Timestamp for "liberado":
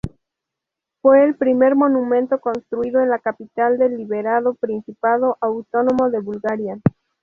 3.97-4.55